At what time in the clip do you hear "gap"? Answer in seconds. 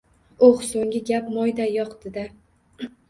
1.11-1.29